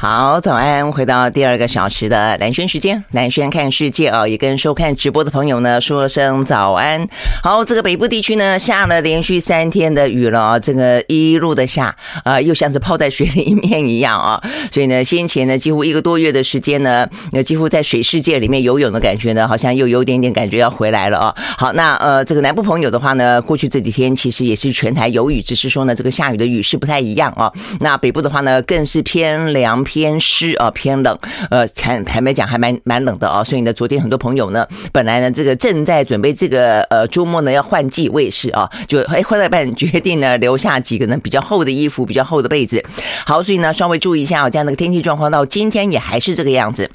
[0.00, 0.92] 好，早安！
[0.92, 7.04] 回到第二个小时的兰萱时间，兰萱看世界啊，也跟收看直播的朋友呢说声早安。
[7.42, 11.92] 好，这个北部地区呢下了连续三天的雨了，这个一路的下
[12.22, 14.40] 啊，又像是泡在水里面一样啊。
[14.70, 21.34] 所以呢，先前呢几乎一个多月的时间呢，那几乎在水世界里面游泳的感觉呢，好像又有点点感觉要回来了啊。
[21.58, 27.52] 好，那呃，这个南部朋友的话呢，过去这几天其实也是全台有雨，只是说呢这个下雨的雨势不太一样啊。
[27.80, 29.84] 那北部的话呢，更是偏凉。
[29.88, 31.18] 偏湿啊，偏冷，
[31.48, 42.84] 呃，坦坦白讲还蛮蛮冷的啊，所以呢，昨天很多朋友呢，本来呢，这个正在准备这个呃周末呢要换季卫士啊，就哎换了半决定呢留下几个呢比较厚的衣服，比较厚的被子，
[43.24, 46.90] 好，所以呢稍微注意一下哦，这样的天气状况到今天也还是这个样子。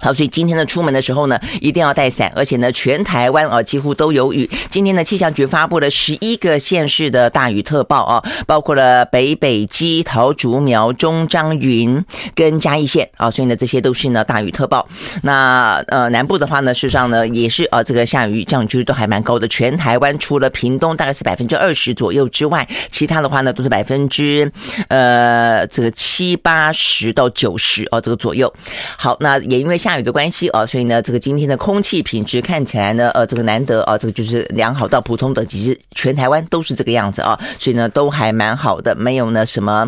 [0.00, 4.48] 好，所以今天呢，出门的时候呢，一定要带伞，而且呢，全台湾啊几乎都有雨。
[4.68, 14.86] 今天呢，气象局发布了十一个县市的大雨特报啊，包括了北北基、桃竹苗、中彰云跟嘉义县啊，所以呢，这些都是呢大雨特报。
[15.22, 19.48] 那呃，南部的话呢，事实上呢，也是啊，这个下雨降雨几率都还蛮高的。
[19.48, 24.50] 全台湾除了屏东大概是百分之二十左右之外，其他的话呢都是百分之
[24.88, 28.52] 呃这个七八十到九十哦这个左右。
[28.98, 39.86] 好，那也因为下雨的关系啊，所以呢，这个今天的空气品质看起来呢，呃，这个难得啊，这个就是良好到普通等级，其实全台湾都是这个样子啊，所以呢，都还蛮好的，没有呢什么。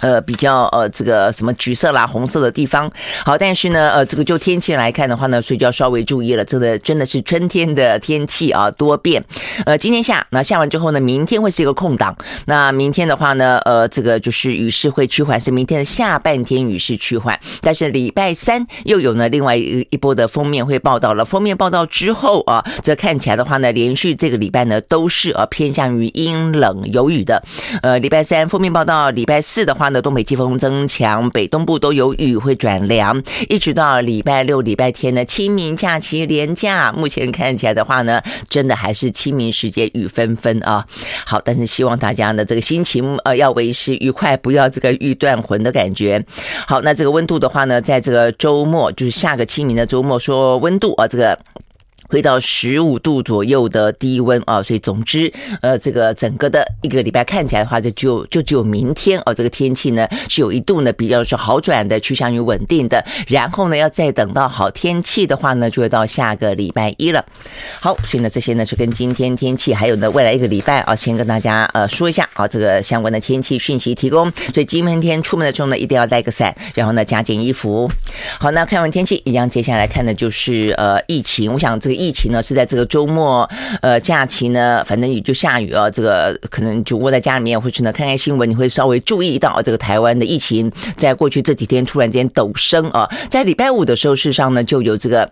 [0.00, 2.90] 呃，比较呃，这个什么橘色啦、红色的地方，
[3.24, 6.44] 好，但是呢，呃，这个就天气来看的话呢，所以就要稍微注意了。
[6.44, 9.24] 这个真的是春天的天气啊，多变。
[9.64, 12.14] 呃，今天下，那下完之后呢，明天会是一个空档。
[12.44, 17.40] 那明天的话呢，呃，这个就是雨势会趋缓，是明天的下半天雨势趋缓。
[17.62, 21.24] 但是礼拜三又有呢另外一一波的封面会报道了。
[21.24, 27.42] 封面报道之后啊，这看起来的话呢，连续这个礼拜呢都是呃偏向于阴冷有雨的。
[27.80, 29.85] 呃，礼拜三封面报道，礼拜四的话。
[29.92, 40.86] 的东北季风增强，北东部都有雨，会转凉，一直到礼拜六、礼拜天呢，清明假期连假，目前看起来的话呢，真的还是清明时节雨纷纷啊。
[41.24, 46.24] 好，但是希望大家呢，这个心情呃要维持愉快，不要这个欲断魂的感觉。
[46.66, 51.38] 好，那这个温度的话呢，在这个周末，就是下个清明的周末，说温度啊，这个。
[52.08, 63.04] 回到十五度左右的低温啊，所以总之，呃，这个整个的一个礼拜看起来的话，就就就只有明天啊，这个天气呢是有一度呢比较是好转的，趋向于稳定的。
[63.26, 67.24] 然后呢，要再等到好天气的话呢，就会到下个礼拜一了。
[67.80, 74.30] 好，所以呢，这些呢是跟今天天气，还有呢未来一个礼拜啊，先跟大家呃说一下啊，这个相关的天气讯息提供。
[74.54, 77.90] 所以今天出门的时候呢，一定要带个伞，然后呢加件衣服。
[78.38, 81.52] 好，那看完天气，一样接下来看的就是呃疫情。
[81.52, 81.96] 我想这个。
[81.96, 83.48] 疫疫情呢是在这个周末，
[83.80, 95.28] 呃，假期呢，反正也就下雨啊，这个可能就窝在家里面，或是呢看看新闻，你会稍微注意到这个台湾的疫情，在过去这几天突然间陡升啊，在礼拜五的时候，事实上呢就有这个。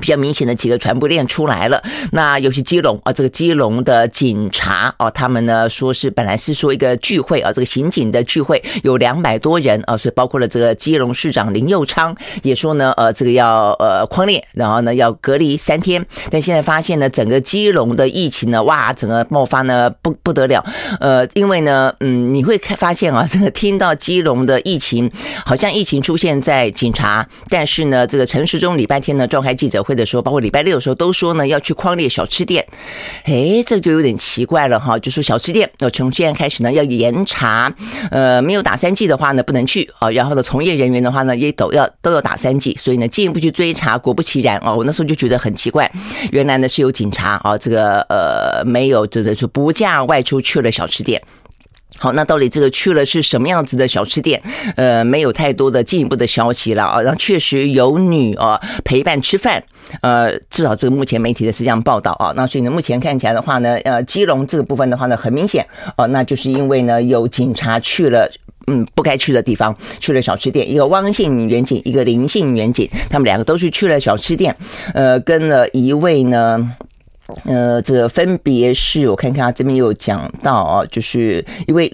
[0.00, 20.64] 比较明显的几个传播链出来了，那尤其基隆啊，这个基隆的警察啊，他们呢说是本来是说一个聚会啊，这个刑警的聚会有两百多人啊，所以包括了这个基隆市长林佑昌也说呢，呃，这个要呃匡列，然后呢要隔离三天，但现在发现呢，整个基隆的疫情呢，哇，整个爆发呢不不得了，
[21.00, 25.10] 呃，因为呢，嗯，你会看发现啊， 这个听到基隆的疫情，
[25.44, 32.66] 好像疫情出现在警察，但是呢，这个陈时中礼拜天呢召开记者会的时候，包括礼拜六的时候，都说呢要去匡列小吃店，
[33.24, 34.98] 哎，这就有点奇怪了哈。
[34.98, 37.74] 就说小吃店，呃，从现在开始呢要严查，
[38.10, 40.10] 呃，没有打三剂的话呢不能去啊。
[40.10, 45.90] 然后呢，从业人员的话呢也都要都要打三剂，所以呢进一步去追查，果不其然哦，我那时候就觉得很奇怪，
[46.30, 51.20] 原来呢是有警察啊，这个呃没有这个说不假外出去了小吃店。
[52.02, 54.42] 好，那到底这个去了是什么样子的小吃店？
[54.74, 57.00] 呃，没有太多的进一步的消息了啊。
[57.00, 59.62] 然后确实有女啊陪伴吃饭，
[60.00, 62.32] 呃，至少这个目前媒体的是这样报道啊。
[62.34, 65.64] 那所以呢，目前看起来的话呢，呃，基隆这个部分的话呢，很明显
[65.94, 68.28] 啊，那就是因为呢有警察去了，
[68.66, 70.68] 嗯，不该去的地方，去了小吃店。
[70.68, 74.56] 一个汪姓员警，一个林姓员警，他们两个都是去了小吃店，
[74.92, 76.72] 呃，跟了一位呢。
[77.44, 81.92] 呃，这个分别是我看看啊，这边有讲到啊，就是因为。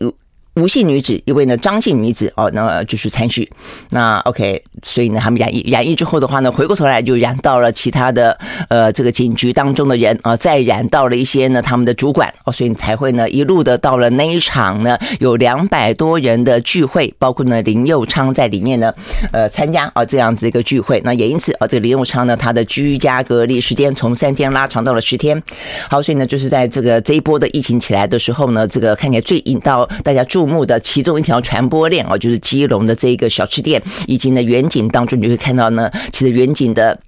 [0.58, 3.49] 吴姓女子，一位呢张姓女子哦，那就是参序。
[3.90, 8.37] 那 OK，所以呢，他们染疫染疫之后的话呢，回过头来就染到了其他的
[8.69, 18.93] 呃这个警局当中的人啊，再染到了一些呢他们的主管哦，所以才会呢一路的到了那一场呢有两百多人的聚会，包括呢林佑昌在里面呢
[19.32, 21.00] 呃参加啊这样子一个聚会。
[21.04, 25.40] 那也因此啊，这个林佑昌呢他的居家隔离时间从三天拉长到了十天。
[25.88, 36.98] 好，所以呢就是在这个这一波的疫情起来的时候呢，这个看起来最引到大家注目的其中一条传播链哦，就是基隆的这一个小吃店，以及呢远景当中你会看到呢，其实远景的，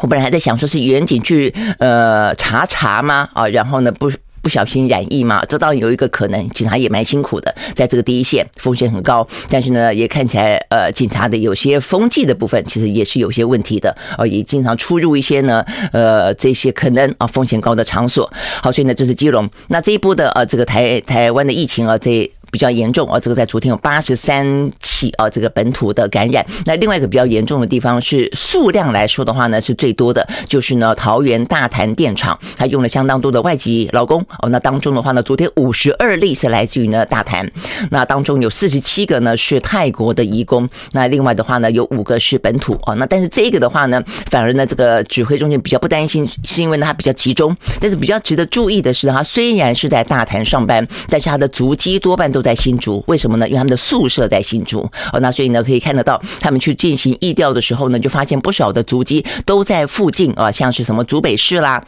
[0.00, 3.28] 我本来还在想说是远景去呃查查吗？
[3.32, 4.10] 啊，然后呢不。
[4.40, 15.62] 不小心染疫嘛，这倒有一个可能，警察也蛮辛苦的，在这个第一线风险很高，但是呢，也看起来呃，警察的有些风纪的部分其实也是有些问题的，呃，也经常出入一些呢，
[15.92, 18.32] 呃，这些可能啊风险高的场所。
[18.62, 22.30] 好，所以呢，这是基隆，那这一波的呃，这个台台湾的疫情啊，这。
[22.50, 26.44] 比较严重哦，这个在昨天有八十三起啊，这个本土的感染。
[26.64, 34.48] 那另外一个比较严重的地方是数量来说的话呢，是最多的，就是呢桃园大潭电厂，它用了相当多的外籍劳工哦。
[34.48, 37.50] 那当中的话呢，昨天五十二例是来自于呢大潭，
[37.90, 42.94] 那当中有四十七个呢是泰国的移工，那另外的话呢有五个是本土哦。
[42.94, 47.54] 那但是这个的话呢，反而呢这个指挥中心比较不担心，是因为呢它比较集中。
[47.78, 52.37] 但是比较值得注意的是，它虽然是在大潭上班，但是它的足迹多半都。
[52.38, 53.48] 都在新竹，为什么呢？
[53.48, 61.84] 因为他们的宿舍在新竹哦，那所以呢，可以看得到他们去进行疫调的时候呢，就发现不少的足迹都在附近啊，像是什么竹北市啦。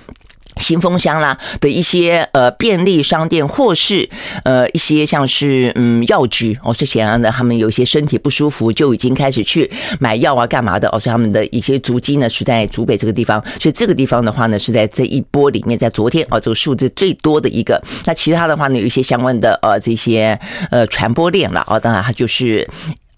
[0.57, 4.09] 新丰乡啦的一些呃便利商店，或是
[4.45, 10.99] 呃一些像是嗯药局哦，是显然的，他们有一些身体不舒服，就已经开始去买药啊，干嘛的哦？
[10.99, 17.83] 所以他们的一些足迹呢是在竹北这个地方，所以这个地方的话呢是在这一波里面，在昨天哦这个数字最多的一个。
[18.05, 20.39] 那其他的话呢，有一些相关的呃这些
[20.71, 22.69] 呃传播链了哦，当然它就是。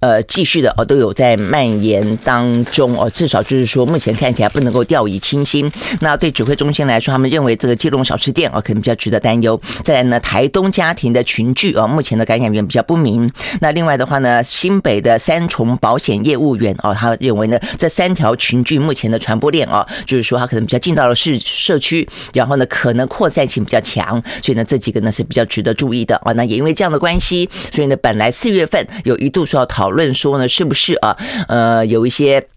[0.03, 5.71] 呃，继续的哦，都有在蔓延当中哦，至少就是说，目前看起来不能够掉以轻心。
[6.01, 9.61] 那对指挥中心来说，他们认为这个基隆小吃店哦，可能比较值得担忧。
[9.85, 13.31] 再来呢，台东家庭的群聚哦，目前的感染源比较不明。
[13.61, 26.35] 那另外的话呢，新北的三重保险业务员哦，他认为呢，这三条群聚目前的传播链哦，就是说他可能比较进到了市社区，然后呢，可能扩散性比较强，所以呢，这几个呢是比较值得注意的哦。
[26.35, 29.92] 那也因为这样的关系，所以呢，本来四月份有一度说要讨。
[29.93, 31.17] 论说呢，是不是啊？
[31.49, 32.49] 呃，有一些。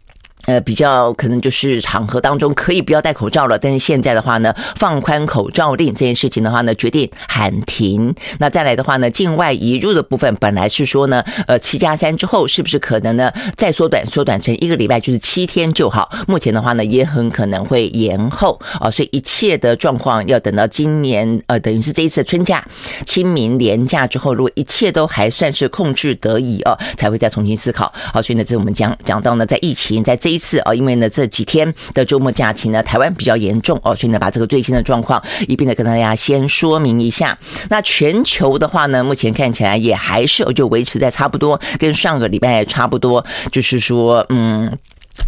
[0.46, 8.14] 呃，比较可能就是场合当中可以不要戴口罩了，但是现在的话呢，放宽口罩令这件事情的话呢，决定喊停。
[8.38, 16.08] 那再来的话呢，境外移入的部分本来是说呢，呃，七加三之后是不是可能呢再缩短，缩短成一个礼拜，就是七天就好。
[16.28, 22.64] 目前的话呢，也很可能会延后啊，所以一切的状况要等到今年呃，等于是这一次春假、
[23.08, 27.92] 清明连假之后，如果一切都还算是控制得宜哦，才会再重新思考。
[28.14, 30.35] 好，所以呢，这我们讲讲到呢，在疫情在这。
[30.36, 37.38] 一次哦，因为呢这几天的周末假期呢，台湾比较严重哦，所以呢把这个最新的状况一并的跟大家先说明一下。
[37.70, 44.78] 那全球的话呢，目前看起来也还是就维持在差不多，跟上个礼拜差不多，就是说嗯。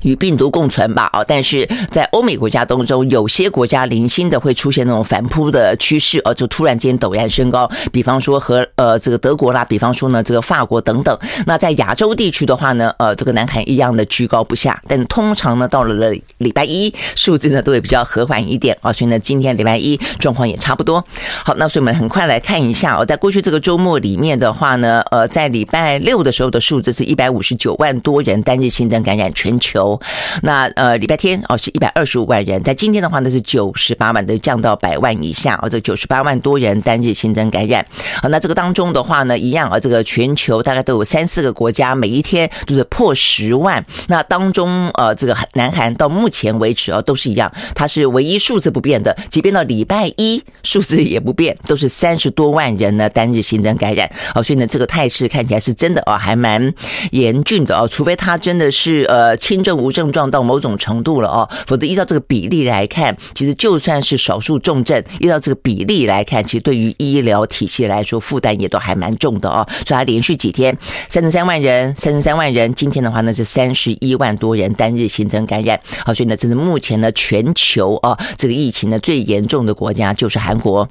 [0.04, 1.24] 与病毒共存吧，啊！
[1.24, 7.69] 但是在欧美国家当中，有些国家零星的会出现那种反扑的趋势，而就突然间陡然升高。
[7.92, 11.18] 比方说和呃这个德国啦，比方说呢这个法国等等。
[11.45, 14.80] 那在亚洲地区的话呢，呃这个南韩一样的居高不下。
[14.88, 18.94] 但通常呢到了了礼拜一，数字呢都会比较和缓一点啊。
[18.94, 21.04] 所以呢今天礼拜一状况也差不多。
[21.44, 29.76] 好，那所以我们很快来看一下哦，在过去这个周末里面的话呢，呃在礼拜六的时候的数字是一百五十九万多人单日新增感染全球。
[30.41, 35.69] 那呃，礼拜天哦是一百二十五万人，在今天的话呢是九十八万，都降到百万以下哦。
[35.69, 37.85] 这九十八万多人单日新增感染，
[38.21, 43.83] 好，那这个当中的话呢，一样啊，这个全球大概都有三四个国家，每一天都是破十万。
[44.07, 54.10] 那当中呃，这个南韩到目前为止啊都是一样，它是唯一数字不变的，即便到礼拜一数字也不变，都是三十多万人呢单日新增感染。
[54.34, 56.74] 哦，所以呢这个态势看起来是真的哦，还蛮
[57.12, 59.77] 严峻的哦，除非它真的是呃轻症。
[59.77, 69.65] 无症状到某种程度了哦，否则依照这个比例来看，其实就算是少数重症，依照这个比例来看，其实对于医疗体系来说负担也都还蛮重的哦。
[69.86, 70.75] 所以它连续几天
[71.09, 75.79] 三十三万人，三十三万人，今天的话呢是三十一万多人单日新增感染。
[76.03, 80.89] 好，所以呢，这是目前呢全球啊这个疫情呢最严重的国家就是韩国。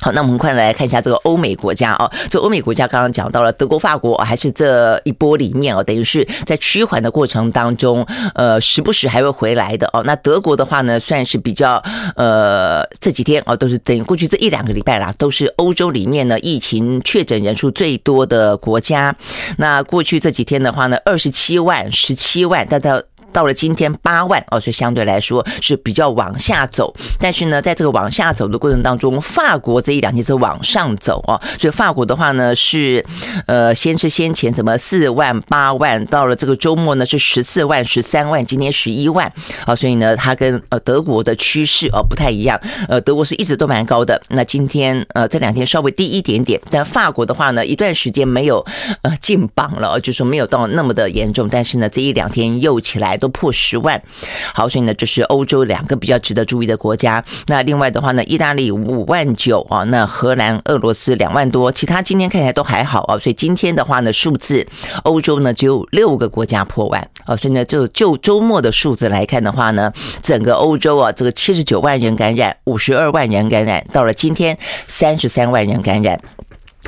[0.00, 2.10] 好，那我们快来看一下这个欧美国家哦。
[2.30, 10.02] 这欧美国家刚刚讲到了德国、法国，还是这一波里面哦，等于是在趋缓的过程当中，呃，时不时还会回来的哦。
[10.04, 11.82] 那德国的话呢，算是比较
[12.14, 19.14] 呃这几天哦，都是等于过去这一两个礼拜啦，都是欧洲里面呢疫情确诊人数最多的国家。
[19.56, 23.02] 那过去这几天的话呢，二十七万、十七万，但到。
[23.38, 26.92] 到了今天八万哦，所以相对来说是比较往下走。
[27.20, 33.06] 但是呢，在这个往下走的过程当中，法国这一两天是往上走哦，所以法国的话呢是
[33.46, 39.32] 呃，先是先前怎么四万八万，到了这个周末呢是十四万十三万，今天十一万
[39.64, 48.66] 啊，所以呢，它跟呃德国的趋势哦不太一样，呃，德国是一直都蛮高的，那今天呃这两天稍微低一点点，但法国的话呢，一段时间没有
[49.02, 54.00] 呃进榜了，就说没有到那么的严重，但是呢，这一两天又起来都破十万，
[54.54, 57.24] 好，所以呢，这是欧洲两个比较值得注意的国家。
[57.46, 64.66] 那另外的话呢，意大利五万九啊，那荷兰、俄罗斯两万多，其他今天看起来都还好啊，所以今天的话呢，数字
[65.04, 69.92] 欧洲呢只有六个国家破万啊，所以呢，就就周末的数字来看的话呢，
[70.22, 74.56] 整个欧洲啊，这个七十九万人感染，五十二万人感染，到了今天
[74.86, 76.20] 三十三万人感染。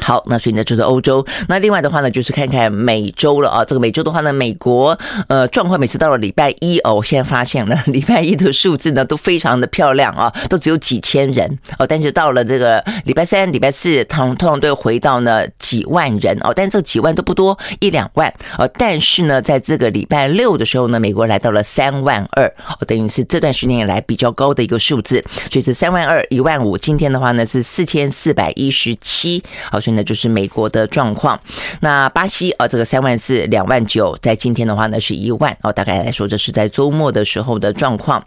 [0.02, 1.24] 好，那所以呢，就是欧洲。
[1.46, 3.64] 那另外的话呢，就是看看美洲了啊。
[3.64, 11.86] 这个美洲的话呢，美国呃状况每次到了礼拜一哦，我现在发现了 礼拜一的数字呢都非常的漂亮啊，都只有几千人哦。
[11.86, 16.52] 但是到了这个礼拜三、礼拜四，通通常都回到呢几万人哦。
[16.56, 18.66] 但这几万都不多，一两万哦。
[18.78, 26.78] 但是呢，在这个礼拜六的时候呢，美国来到了三万二哦，等于是这段时间以来比较高的一个数字，所以是三万二、一万五。
[26.78, 29.78] 今天的话呢是四千四百一十七，好。
[29.90, 31.38] 那就是美国的状况。
[31.80, 35.72] 那巴西啊，这个三万四、两万九，在今天的话呢是一万哦。
[35.72, 38.22] 大概来说，这是在周末的时候的状况。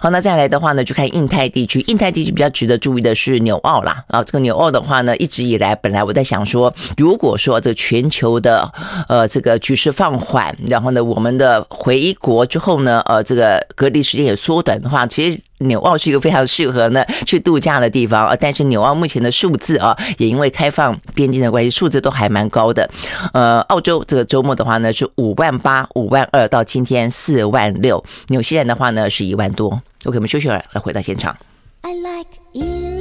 [0.00, 1.80] 好，那再来的话呢，就看印太地区。
[1.88, 4.22] 印太地区比较值得注意的是纽澳啦啊。
[4.24, 8.70] 这个纽澳的话呢，一直以来本来我在想说，如果说这全球的
[9.08, 15.40] 呃这个局势放缓，然后呢，我们的回国之后呢，呃，这个隔离时间也缩短的话，其实。
[15.58, 22.88] 纽澳是一个非常适合呢去度假的地方啊，但是纽澳目前的数字啊，也因为开放边境的关系，数字都还蛮高的。
[23.32, 28.02] 呃，澳洲这个周末的话呢是五万八、五万二，到今天四万六。
[28.28, 29.68] 纽西兰的话呢是一万多。
[30.04, 31.36] OK，我们休息会儿，再回到现场。
[31.82, 32.95] I like you.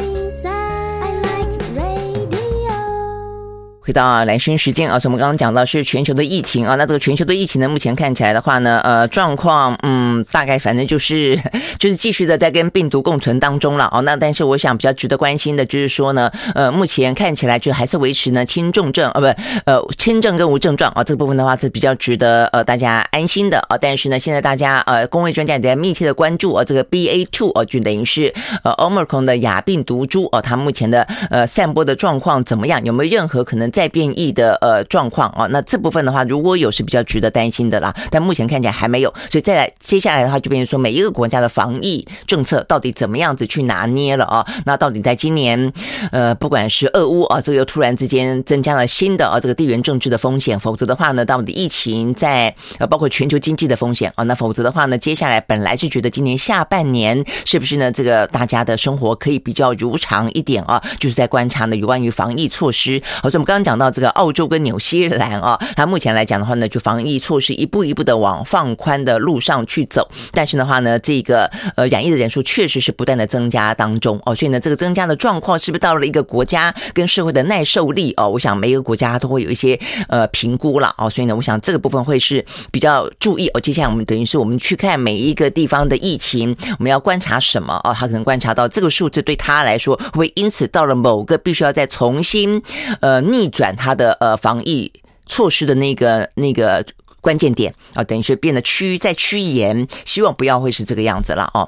[3.85, 11.39] 回到蓝轩时间啊，所以我们刚刚讲到是全球的疫情啊，那这个全球的疫情呢，目前看起来的话呢，呃，状况嗯，大概反正就是
[11.77, 14.01] 就是继续的在跟病毒共存当中了哦。
[14.01, 19.27] 那但是我想比较值得关心的就是说呢，呃，目前看起来就还是维持呢轻重症啊，不
[19.65, 23.77] 呃轻症跟无症状啊，这个部分的话是比较值得呃大家安心的啊。
[23.79, 32.83] 但是呢，现在大家呃公卫专家也在密切的关注啊，这个 BA two 哦，就等于是呃 Omicron 的亚病毒株哦，它目前的呃散播的状况怎么样？
[32.83, 33.74] 有没有任何可能？
[33.75, 44.47] 再变异的呃状况啊，那这部分的话，如果有是比较值得担心的啦，但目前看起来还没有，所以再来接下来的话，就变成说每一个国家的防疫政策到底怎么样子去拿捏了啊？
[44.65, 45.73] 那到底在今年
[46.13, 60.81] 呃，不管是俄乌啊，这个又突然之间增加了新的啊这个地缘政治的风险，否则的话呢，到底疫情在呃包括全球经济的风险啊，那否则的话呢，接下来本来是觉得今年下半年是不是呢，这个大家的生活可以比较如常一点啊？
[60.97, 63.64] 就是在观察呢有关于防疫措施，好，所以我们刚刚。
[63.65, 78.29] 讲到这个澳洲跟纽西兰啊，它目前来讲的话呢，就防疫措施一步一步的往放宽的路上去走，但是的话呢，这个呃染疫的人数确实是不断的增加当中哦，所以呢，这个增加的状况是不是到了一个国家跟社会的耐受力哦？
[78.29, 79.79] 我想每一个国家都会有一些
[80.09, 83.59] 呃评估了哦，所以呢，我想这个部分会是比较注意哦。
[83.59, 87.91] 接下来我们等于是我们去看每一个地方的疫情，我们要观察什么哦？
[87.97, 92.61] 他可能观察到这个数字对他来说会因此到了某个必须要再重新
[93.01, 93.49] 呃逆。
[93.55, 94.91] 转它的呃防疫
[95.25, 96.85] 措施的那个那个
[97.21, 101.67] 关键点啊，等于是变得趋在趋严，希望不要会是这个样子了哦。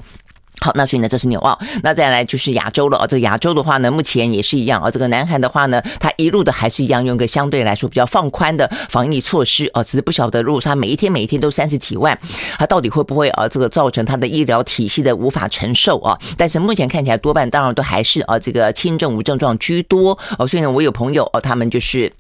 [0.60, 3.06] 好，那所以呢，这是纽澳，那再来就是亚洲了啊。
[3.06, 4.90] 这个亚洲的话呢，目前也是一样啊。
[4.90, 9.84] 这个南韩的话呢，它一路的还是一样，用个相对来说比较放宽的防疫措施啊。
[9.84, 12.18] 只是不晓得，如果它每一天每一天都三十几万，
[12.58, 13.48] 它到底会不会啊？
[13.48, 16.18] 这个造成它的医疗体系的无法承受啊？
[16.36, 20.48] 但是目前看起来多半当然都还是啊，这个轻症无症状居多哦。
[20.48, 22.12] 所以呢，我有朋友哦，他们就是。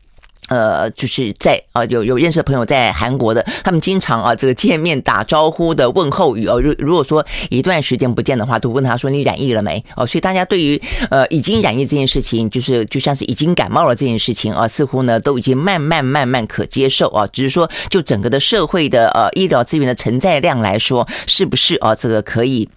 [0.47, 6.59] 呃，就是在啊，有有认识的朋友在韩国的，他们经常啊，这个见面打招呼的问候语哦。
[6.61, 9.83] 如如果说一段时间不见的话，都问他说你染疫了没？
[9.95, 17.27] 哦，所以大家对于呃已经染疫这件事情，就是就像是已经感冒了这件事情啊，似乎呢都已经慢慢慢慢可接受啊。
[17.33, 22.67] 只是说就整个的社会的呃医疗资源的承载量来说，是不是啊这个可以？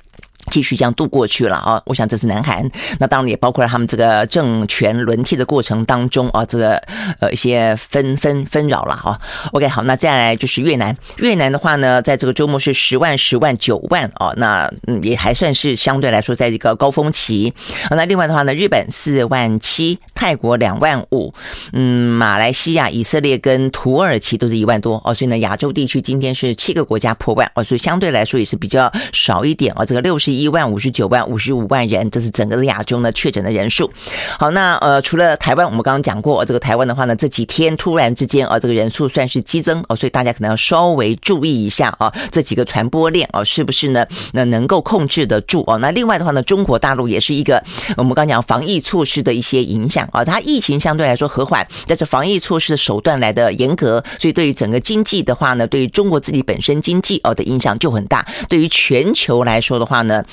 [0.50, 1.80] 继续这样度过去了啊！
[1.86, 6.76] 我想这是南韩，那当然也包括了他们这个政权轮替的过程当中啊，这个
[7.20, 9.18] 呃一些纷纷纷扰了啊。
[9.52, 14.68] OK，好，那再来就是越南，越南的话呢，在这个周末是十万、十万、九万啊，那
[15.02, 17.54] 也还算是相对来说在一个高峰期。
[17.90, 21.32] 那另外的话呢，日本四万七，泰国两万五，
[21.72, 30.39] 嗯，马来西亚、以色列跟土耳其都是一万多哦，所以呢，亚洲地区今天是七个国家破万哦，所以相对来说也是比较少一点啊，这个六十一。
[30.40, 33.90] 一万五十九万五十五万人，这是整个的亚洲呢确诊的人数。
[34.38, 44.06] 好，那呃，除了台湾，我们刚刚讲过，这个台湾的话呢，这几天突然之间啊，这个人数算是激增哦，所以大家可能要稍微注意一下啊，这几个传播链啊，是不是呢？
[44.32, 45.76] 那能够控制得住哦？
[45.78, 47.62] 那另外的话呢，中国大陆也是一个
[47.96, 58.26] 我们刚讲防疫措施的一些影响啊，它疫情相对来说和缓，但是防疫措施的手段来的严格，所以对于整个经济的话呢，对于中国自己本身经济哦的影响就很大。
[58.48, 60.24] 对于全球来说的话呢，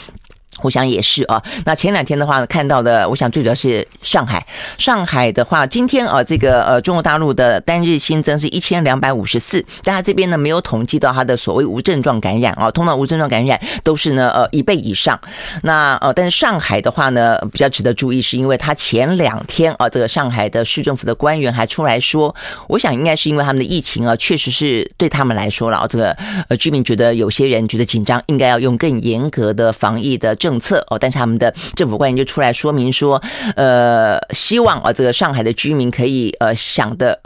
[0.62, 4.46] 我想也是啊，那前两天的话呢，看到的，我想最主要是上海。
[4.78, 15.20] 上海的话，今天啊，这个呃，中国大陆的单日新增是一千两百五十四，但他这边呢没有统计到他的所谓无症状感染啊，通常无症状感染都是呢呃一倍以上。
[15.64, 22.34] 那呃，但是上海的话呢，比较值得注意，是因为他前两天啊，这个上海的市政府的官员还出来说，
[22.68, 26.12] 我想应该是因为他们的疫情啊，确实是对他们来说了，这个
[26.48, 30.36] 呃居民觉得有些人觉得紧张，应该要用更严格的防疫的。
[30.48, 33.22] 政策哦，但是他们的政府官员就出来说明说，
[33.58, 37.20] 呃，希望啊，这个上海的居民可以呃想的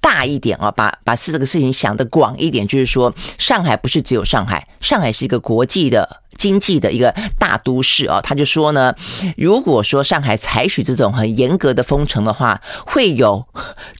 [0.00, 8.20] 大一点啊，把把事这个事情想得广一点，就是说，上海不是只有上海，上海是一个国际的经济的一个大都市啊。
[8.20, 8.94] 他就说呢，
[9.36, 13.44] 如果说上海采取这种很严格的封城的话，会有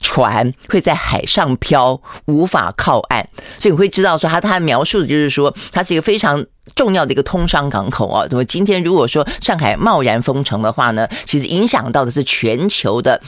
[0.01, 3.25] 船 会在海上漂，无法靠岸，
[3.59, 6.45] 所以你会知道说他他描述的就是说，它是一个非常。
[6.75, 13.19] 重要的一个通商港口啊，那么今天如果说上海贸然封城的话呢，其实影响到的是全球的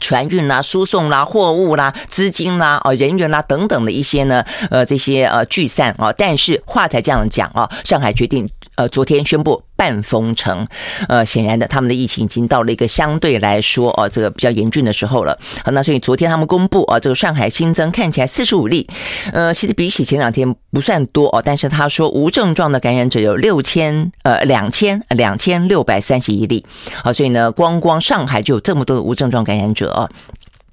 [0.00, 6.12] 船运啦、输送啦、货物啦、资金啦、啊人员啦等等的一些呢，呃这些呃聚散啊。
[6.16, 9.62] 但是话才这样讲啊，上海决定呃昨天宣布。
[9.74, 10.64] 半封城，
[11.08, 15.36] 呃，显然的，他们的疫情已经到了一个相对来说哦，这个比较严峻的时候了。
[15.64, 18.88] 好，那所以昨天他们公布啊，这个上海新增看起来四十五例，
[19.32, 26.64] 呃，其实比起前两天不算多哦，但是他说无症状的感染者有六千呃两千两千六百三十一例，
[27.02, 30.08] 好，所以呢，光光上海就有这么多的无症状感染者啊。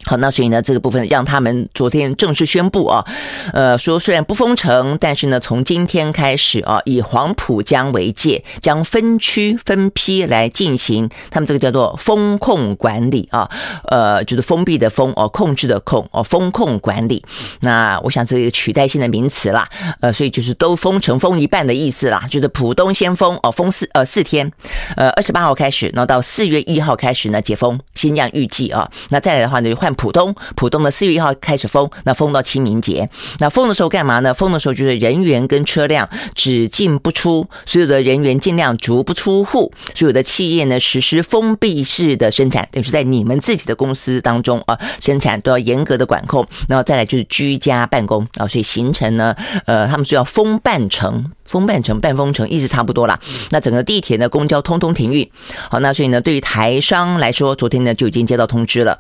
[0.10, 3.06] 好，那所以呢，这个部分让他们昨天正式宣布啊，
[3.54, 13.48] 呃，说虽然不封城，但是呢，从今天开始啊，以黄浦江为界，将分区分批来进行他们这个叫做封控管理啊，
[13.84, 17.24] 呃，就是封闭的封哦，控制的控哦，封控管理。
[17.60, 19.70] 那我想这个取代性的名词啦，
[20.02, 24.52] 呃，所以就是都封城封一半的意思啦，就是浦东先封哦，封四呃四天，
[24.96, 29.96] 呃，二十八号开始，然后到四月一号开始呢解封，先这样预计啊，那再来的话呢就换。
[30.00, 33.10] 浦东，浦东的四月一号开始封，那封到清明节。
[33.40, 34.34] 那封的时候干嘛呢？
[34.34, 39.74] 封的时候就是人员跟车辆只进不出，所有的人员尽量足不出户。
[39.94, 46.48] 所有的企业呢实施封闭式的生产，等于是在你们自己的公司当中啊生产都要严格的管控。
[46.70, 49.36] 然后再来就是居家办公啊，所以行程呢，
[49.66, 53.20] 呃，他们说要封半城，封半城，半封城，意思差不多啦。
[53.50, 55.30] 那整个地铁呢、公交通通停运。
[55.70, 58.98] 好，那所以呢，对于台商来说，昨天呢就已经接到通知了。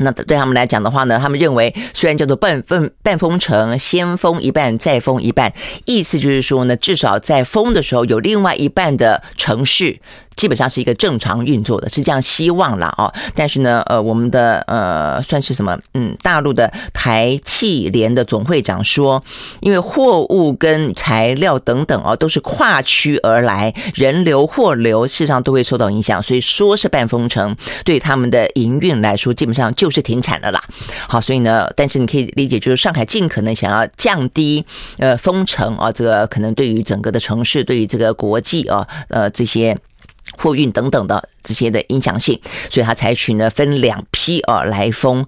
[0.00, 5.52] 那对他们来讲的话呢，他们认为虽然叫做半封半封城，先封一半再封一半，
[5.84, 10.00] 意思就是说呢，至少在封的时候有另外一半的城市。
[10.40, 13.12] 基本上是一个正常运作的，是这样希望啦哦。
[13.34, 15.78] 但是呢，呃，我们的呃算是什么？
[15.92, 19.22] 嗯，大陆的台企联的总会长说，
[19.60, 30.64] 因为货物跟材料等等哦，都是跨区而来，人流货流事实上都会受到影响，所以说是半封城，对他们的营运来说，基本上就是停产了啦。
[31.06, 34.64] 好，所以呢，但是你可以理解，就是上海尽可能想要降低
[34.96, 39.76] 呃封城啊，这个可能对于整个的城市，对于这个国际啊，呃这些。
[40.38, 42.40] 货运等等的这些的影响性，
[42.70, 45.24] 所以他采取呢分两批啊来封。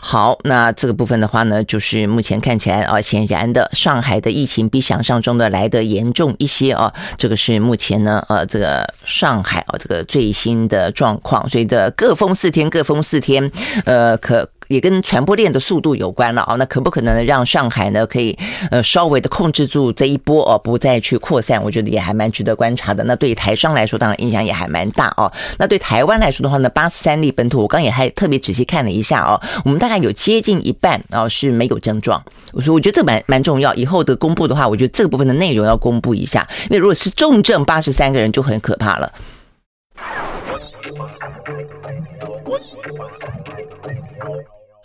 [0.00, 6.92] 好，那这个部分的话呢，就是目前看起来啊，显然的上海的疫情比想象中的来得严重一些啊。
[7.16, 13.50] 这个是目前呢呃这个上海啊这个最新的状况，所以的各封四天，各封四天，
[13.84, 14.48] 呃可。
[14.68, 16.54] 也跟传播链的速度有关了啊。
[16.56, 18.38] 那可不可能让上海呢可以
[18.70, 21.62] 呃稍微的控制住这一波哦，不再去扩散？
[21.62, 23.02] 我觉得也还蛮值得观察的。
[23.04, 25.32] 那对台商来说，当然影响也还蛮大哦。
[25.58, 32.22] 那对台湾来说的话呢，八十三例本土，我刚也还特别仔细看了一下哦，我们大概有接近一半啊是没有症状。
[32.52, 39.12] 我说我觉得这蛮蛮重要，以后的公布的话，我觉得这个部分的内容要公布一下，因为如果是重症八十三个人就很可怕了。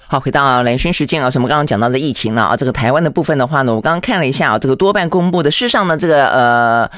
[0.08, 6.90] 好，回到兰萱时间啊，我们刚刚讲到的疫情了啊，这个台湾的部分的话呢，我刚刚看了一下啊，这个多半公布的，事实上呢，这个呃。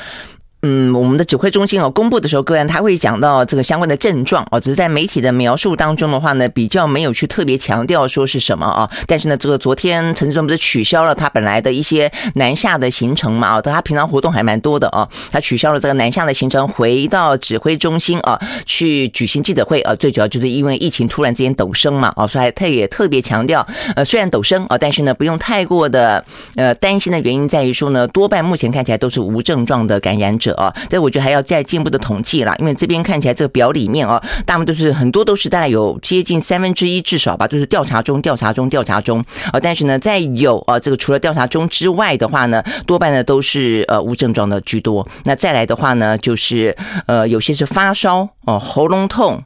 [0.67, 8.89] 嗯，我们的指挥中心哦，公布的时候，个人他会讲到这个相关的症状哦，只是在媒体的描述当中的话呢，比较没有去特别强调说是什么啊。
[9.05, 13.49] 但是呢，这个昨天陈志忠不是取消了他本来的一些南下的行程嘛？
[13.49, 19.93] 啊，他平常活动还蛮多的啊，他取消了这个南下的行程，回到指挥中心啊去举行记者会啊。
[19.93, 23.63] 最主要就是因为疫情突然之间陡升嘛，啊，所以他也特别强调，
[23.95, 26.25] 呃，虽然陡升啊，但是呢，不用太过的
[26.55, 30.54] 呃担心的原因在于说呢，多半目前看起来都是无症状的感染者。
[30.55, 39.59] 啊，这我觉得还要再进一步的统计啦，因为这边看起来这个表里面啊，大部分都是很多都是大概有接近三分之一至少吧，就是调查中、调查中、调查中啊。
[39.59, 45.07] 但是呢，在有啊这个除了调查中之外的话呢，多半呢都是呃无症状的居多。
[45.23, 49.43] 那再来的话呢，就是呃有些是发烧哦、喉咙痛、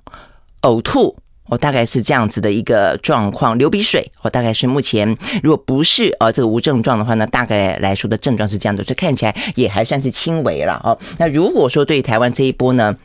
[0.62, 1.16] 呕吐。
[1.50, 4.10] 哦，大概是这样子的一个状况，流鼻水。
[4.22, 10.98] 哦，大概是目前，如果不是呃这个无症状的话呢，大概来说的症状是这样的，所以看起来也还算是轻微了哦。
[11.18, 12.96] 那如果说对台湾这一波呢，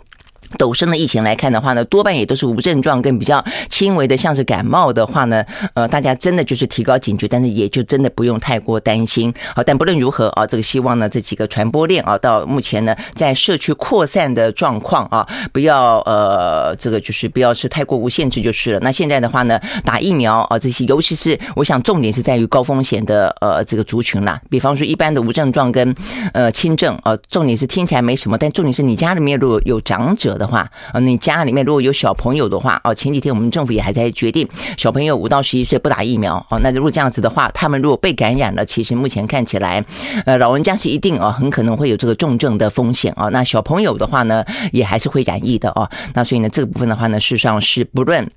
[0.58, 9.32] 陡升的疫情来看的话呢，多半也都是无症状跟比较轻微的，像是感冒的话呢，呃，大家真的就是提高警觉，但是也就真的不用太过担心。
[9.54, 18.80] 好，但不论如何啊，这个希望呢，这几个传播链啊，到目前呢，在社区扩散的状况啊，不要呃，这个就是不要是太过无限制就是了。
[18.80, 25.94] 那现在的话呢，打疫苗啊，这些尤其是我想重点是在于高风险的呃这个族群啦，比方说一般的无症状跟
[26.32, 30.43] 呃轻症啊，重点是听起来没什么，但重点是你家里面如果有长者的。
[30.44, 39.82] 的话，啊，你家里面如果有小朋友的话，哦，前几天我们政府也还在决定，小朋友五到十一岁不打疫苗，哦，那如果这样子的话，他们如果被感染了，其实目前看起来，
[40.26, 43.30] 呃，老人家是一定哦，很可能会有这个重症的风险哦。
[43.30, 45.88] 那小朋友的话呢，也还是会染疫的哦。
[46.12, 48.30] 那所以呢，这个部分的话呢，事实上是不论。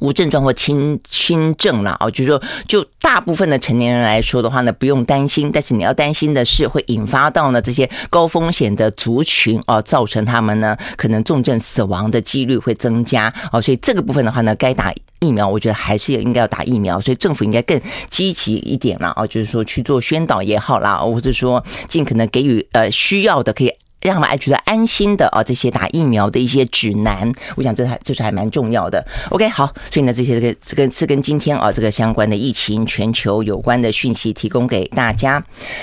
[0.00, 5.50] 无症状或轻轻症了啊，就是说，就大部分的成年人来说的话呢，不用担心。
[5.52, 13.60] 但是你要担心的是，会引发到呢这些高风险的族群啊，造成他们呢可能重症死亡的几率会增加啊。
[13.60, 17.00] 所以这个部分的话呢，该打疫苗，我觉得还是应该要打疫苗。
[17.00, 23.72] 所以政府应该更积极一点了啊，就是说去做宣导也好啦，或者说尽可能给予呃需要的可以。
[24.02, 29.04] 让他们觉得安心的啊，这些打疫苗的一些指南，我想这还这是还蛮重要的。
[29.30, 35.42] OK，好，所以呢，这些这个这跟是跟今天啊这个相关的疫情全球有关的讯息提供给大家。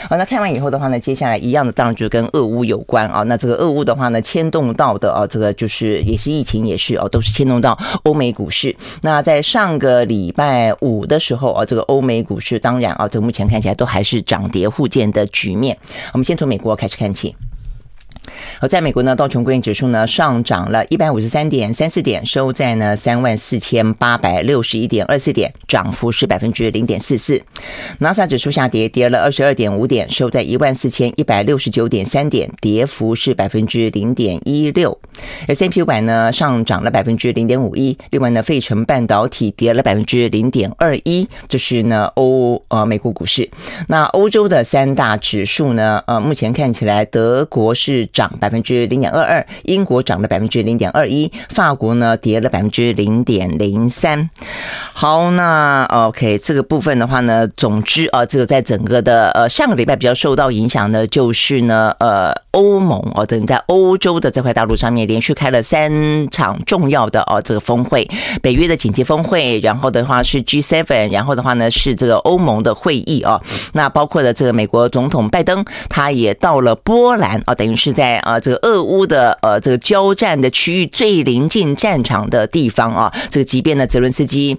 [0.10, 3.24] 好，那看完以后的话呢，接下来一样的当然就跟俄乌有关啊。
[3.24, 8.76] 那这个俄乌的话呢，牵动到的啊，这个就是也是疫情也是哦，都是牵动到欧美股市。
[9.02, 15.78] 那在上个礼拜五的时候啊，这个欧美股市当然啊，这目前看起来都还是涨跌互见的局面。
[16.14, 17.36] 我们先从美国开始看起。
[18.60, 27.42] 而在美国呢，道琼工业指数呢上涨了一百五十三点三四点，收在呢三万四千八百六十一点二四点，涨幅是百分之零点四四。
[28.00, 34.98] 纳斯达克指数下跌，跌了二十二点五点，收在一万四千一百六十九点三点，跌幅是百分之零点一六。
[35.48, 41.28] S&P 五百呢上涨了百分之零点五一，另外呢，费城半导体跌了百分之零点二一。
[41.48, 43.50] 这是呢欧呃美国股市。
[43.88, 48.08] 那欧洲的三大指数呢，呃，目前看起来德国是。
[48.18, 54.28] 涨百分之零点二二，英国涨了百分之零点二一，法国呢跌了百分之零点零三。
[54.92, 68.10] 好，那 OK 这个部分的话呢，总之啊，这个在整个的呃上个礼拜比较受到影响的，就是呢呃欧盟哦，等于在欧洲的这块大陆上面连续开了三场重要的哦这个峰会，
[68.42, 73.40] 北约的紧急峰会，然后的话是 G7，然后的话呢是这个欧盟的会议啊，
[73.74, 78.07] 那包括了这个美国总统拜登，他也到了波兰啊，等于是在。
[78.08, 84.58] 在啊，这个俄乌的呃这个交战的区域最临近战场的地方啊，这个即便呢泽伦斯基。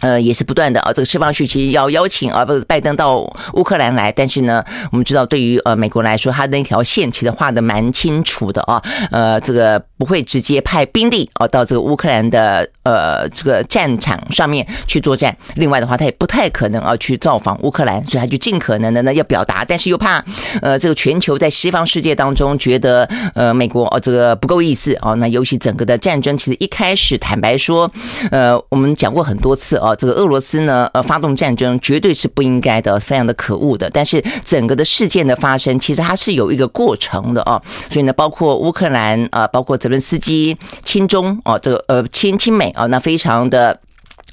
[0.00, 3.18] 呃，也是不断的啊，这个释放讯息要邀请啊，不是拜登到
[3.54, 8.80] 乌克兰来，但是呢，我们知道对于呃美国来说，他那条线其实画的蛮清楚的啊，
[9.10, 15.36] 呃，这个不会直接派兵力啊到这个乌克兰的呃这个战场上面去作战。
[15.56, 20.24] 另外的话，他也不太可能啊去造访乌克兰，所以他就尽可能的呢要表达，但是又怕
[20.62, 27.90] 呃这个全球在西方世界当中觉得呃美国哦这个不够意思哦，那尤其整个的战争其实一开始坦白说，
[28.30, 29.87] 呃我们讲过很多次哦。
[29.96, 33.88] 这个俄罗斯呢呃发动战争绝对是不应该的，非常的可恶的。
[33.90, 37.60] 但是整个的事件的发生，其实它是有一个过程的哦。
[37.90, 43.80] 所以呢，包括乌克兰啊，包括泽伦斯基亲中哦，这个呃亲亲美啊，那非常的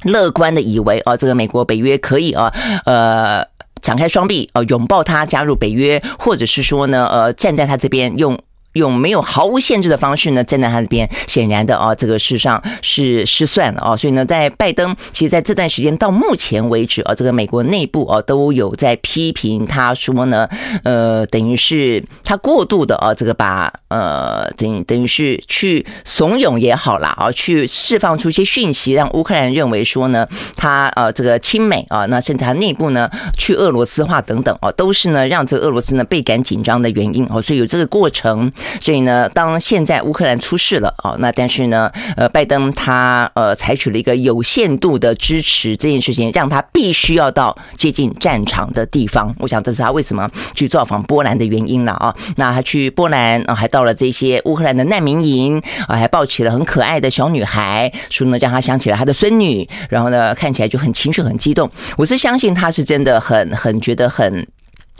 [0.03, 2.53] 乐观的以为啊，这个美国北约可以啊
[2.85, 3.45] 呃。
[3.81, 8.35] 敞开双臂，呃，拥抱他加入北约，或者是说呢，呃，站在他这边用。
[8.75, 13.95] 用没有毫无限制的方式呢，站在他这边，显然的啊，这个事上是失算了啊。
[13.95, 20.47] 所以呢，在拜登，其实在这段时间到目前为止啊，这个美国内部啊都有在批评他说呢，
[20.83, 37.41] 呃，等于是他过度的啊，这个把呃等等于是去怂恿也好啦，啊，去释放出一些讯息，让乌克兰认为说呢，他呃这个亲美啊，那甚至他内部呢去俄罗斯化等等啊，都是呢让这个俄罗斯呢倍感紧张的原因哦。
[37.41, 38.51] 所以有这个过程。
[38.81, 49.33] 所以呢，当现在乌克兰出事了啊，那但是呢，呃，拜登他呃采取了一个有限度的支持这件事情，让他必须要到接近战场的地方。
[49.39, 52.15] 我想这是他为什么去造访波兰的原因了啊。
[52.35, 61.69] 那他去波兰啊，还到了这些乌克兰的难民营啊，还抱起了很可爱的小女孩，说呢让他想起了他的孙女，然后呢看起来就很情绪很激动。
[61.97, 64.45] 我是相信他是真的很很觉得很。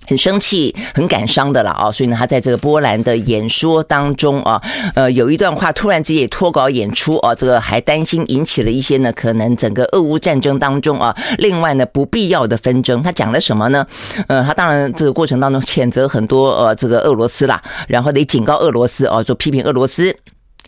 [0.08, 4.62] 很生气、很感伤的了啊，所以呢，他在这个波兰的演说当中啊，
[4.94, 13.02] 呃，有一段话突然之间也脱稿演出啊，这个还担心引起了一些呢，可能整个俄乌战争当中啊，另外呢不必要的纷争。
[13.04, 13.86] 他讲了什么呢？
[14.28, 20.16] 呃，他当然这个过程当中谴责很多呃这个俄罗斯啦，然后得警告俄罗斯啊，说批评俄罗斯。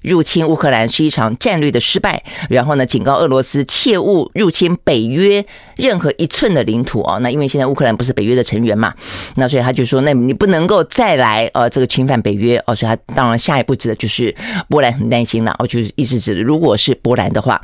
[0.02, 7.20] 入侵乌克兰是一场战略的失败，然后呢，警告俄罗斯切勿入侵北约任何一寸的领土哦。
[7.22, 8.94] 那因为现在乌克兰不是北约的成员嘛，
[9.36, 12.76] 那所以他就说，那你不能够再来呃这个侵犯北约哦。
[12.76, 14.36] 所以他当然下一步指的就是
[14.70, 17.62] 波兰很担心了哦，就是意思指如果是波兰的话，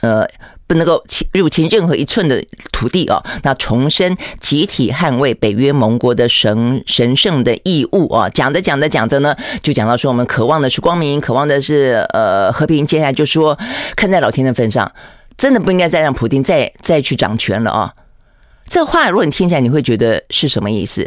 [0.00, 0.28] 呃。
[0.72, 8.26] 不能够侵入侵任何一寸的土地哦，那重申集体捍卫北约盟国的神神圣的义务啊！
[8.30, 12.86] 讲着讲着讲着呢，就讲到说我们渴望的是光明，渴望的是呃和平。
[12.86, 13.58] 接下来就说，
[13.94, 14.90] 看在老天的份上，
[15.36, 17.92] 真的不应该再让普丁再再去掌权了啊！
[18.66, 21.06] 这话如果你听起来，你会觉得是什么意思？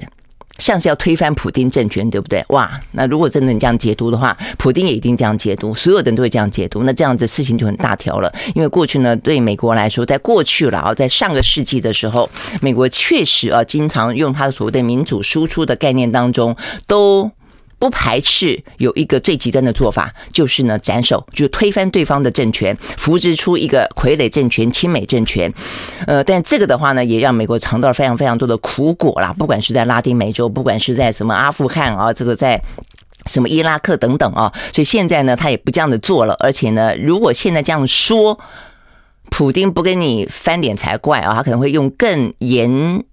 [0.57, 2.43] 像是要推翻普丁政权，对不对？
[2.49, 8.33] 哇，那如果真的这样解读的话，普丁也一定这样解读，所有的人都会这样解读，那这样子事情就很大条了。
[8.53, 12.29] 因为过去呢，对美国来说，在过去了啊，在上个世纪的时候，
[12.61, 16.55] 美国确实啊，经常用它的所谓的民主输出的概念当中
[16.87, 17.31] 都。
[17.77, 25.53] 不排斥有一个最极端的做法，就是呢斩首，就推翻对方的政权，扶植出一个傀儡政权、亲美政权。
[26.07, 29.33] 呃，但这个的话呢，也让美国尝到了非常非常多的苦果啦。
[29.38, 32.61] 不管是在拉丁美洲，不管是在什么阿富汗啊，这个在
[33.25, 36.33] 什么伊拉克等等啊，所以现在呢，他也不这样子做了。
[36.39, 38.39] 而且呢，如果现在这样说，
[39.29, 43.03] 普丁不跟你翻脸才怪啊，他可能会用更严。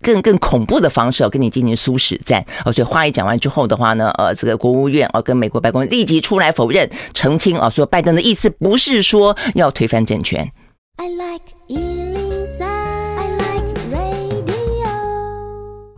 [0.00, 2.72] 更更恐怖的方式哦，跟你进行殊死战哦。
[2.72, 10.50] 所以话一讲完之后的话呢，呃，这个国务院哦，跟美国白宫立即出来否认澄清啊，说拜登的意思不是说要推翻政权。
[10.96, 12.21] I like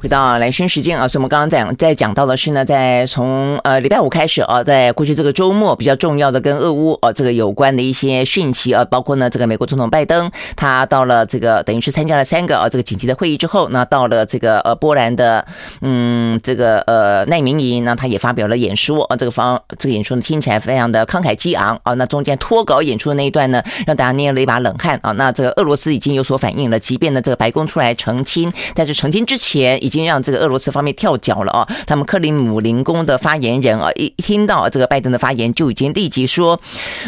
[0.04, 15.42] 回到蓝轩时间啊，所以我们刚刚在讲在讲到的是呢，在从呃礼拜五开始啊，在过去这个周末比较重要的跟俄乌啊这个有关的一些讯息啊，包括呢这个美国总统拜登他到了这个等于是参加了三个啊这个紧急的会议之后，那到了这个呃波兰的
[15.80, 31.68] 嗯这个呃难民营，那他也发表了演说啊，这个方这个演说呢听起来非常的慷慨激昂啊，那中间脱稿演出的那一段呢，让大家捏了一把冷汗啊，那这个俄罗斯已经有所反应了，即便呢这个白宫出来澄清，但是澄清之前已已经让这个俄罗斯方面跳脚了啊！
[31.87, 36.61] 他们克里姆林宫的发言人啊，一一听到这个拜登的发言，就已经立即说：“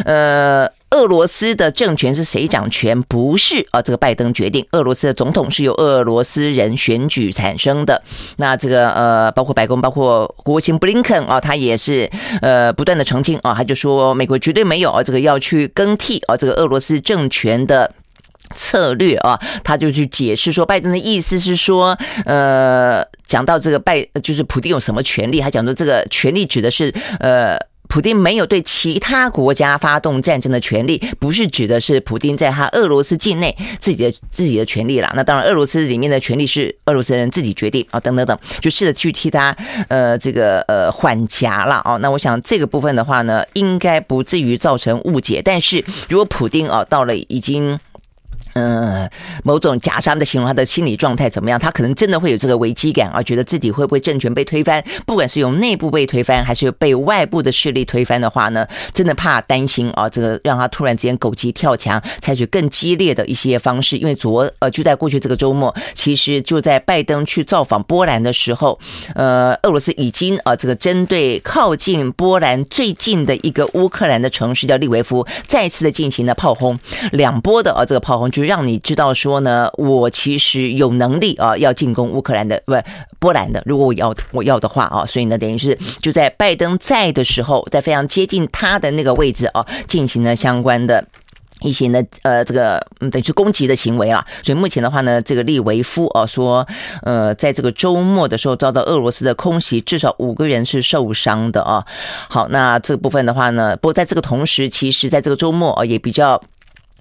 [0.07, 3.03] 呃，俄罗斯的政权是谁掌权？
[3.03, 4.65] 不是啊，这个拜登决定。
[4.71, 8.01] 俄罗斯的总统是由俄罗斯人选举产生的。
[8.37, 12.09] 那这个呃，包括白宫，包括国务卿布林肯啊，他也是
[12.41, 17.91] 呃不断的澄清啊，他就说美国绝对没有啊，这个要去更替啊，这个俄罗斯政权的。”
[18.57, 25.39] 策略啊，他就去解释说，拜登的意思是说，呃，讲到这个拜，就是普丁有什么权利？
[25.41, 27.57] 他讲的这个权利指的是，呃，
[27.89, 35.13] 普丁没有对其他国家发动战争的权利，不是指的是普丁在他俄罗斯境内自己的自己的权利啦。
[35.15, 39.57] 那当然，俄罗斯里面的权利是俄罗斯人自己决定啊，等等等，就试着去替他
[39.89, 41.97] 呃这个呃缓颊了啊。
[41.99, 45.41] 那我想这个部分的话呢，应该不至于造成误解。
[45.45, 47.79] 但是如果普丁啊到了已经。
[48.57, 49.07] 嗯，
[49.45, 51.59] 某种假杀的形容他的心理状态怎么样？
[51.59, 54.83] 他可能真的会有这个危机感啊，觉得自己会不会政权被推翻？
[55.05, 63.99] 不管是由内部被推翻，还是被外部的势力推翻的话呢，真的怕担心啊，这个让他突然之间狗急跳墙，采取更激烈的一些方式。
[63.99, 68.81] 因为昨呃就在过去这个周末，其实就在拜登去造访波兰的时候，
[69.15, 76.81] 呃，俄罗斯已经啊这个针对靠近波兰最近的一个乌克兰的城市叫利维夫，再次的进行了炮轰，
[77.13, 78.46] 两波的啊这个炮轰就是。
[78.47, 82.75] 让你知道说呢，我其实有能力啊，要进攻乌克兰的，不
[83.19, 83.63] 波兰的。
[83.67, 91.05] 如果我要我要的话啊，所以呢，等于是就在拜登在的时候，在非常接近他的那个位置啊，进行了相关的
[91.61, 94.25] 一些呢，呃，这个嗯等于是攻击的行为啊。
[94.43, 96.67] 所以目前的话呢，这个利维夫啊说，
[97.03, 101.85] 呃，在这个周末的时候遭到俄罗斯的空袭，至少五个人是受伤的啊。
[102.29, 106.43] 好，那这个部分的话呢，不过在这个同时，其实在这个周末啊，也比较。